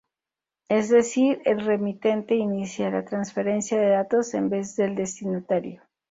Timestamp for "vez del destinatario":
4.49-5.83